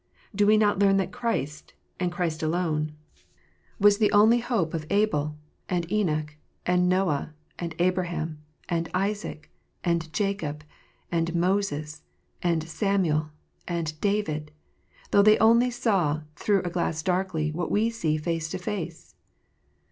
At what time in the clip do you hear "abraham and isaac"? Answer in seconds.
7.77-9.51